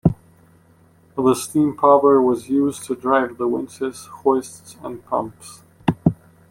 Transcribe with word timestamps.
The 1.15 1.35
steam 1.35 1.77
power 1.77 2.19
was 2.19 2.49
used 2.49 2.85
to 2.85 2.95
drive 2.95 3.37
the 3.37 3.47
winches, 3.47 4.07
hoists 4.07 4.75
and 4.83 5.05
pumps. 5.05 5.61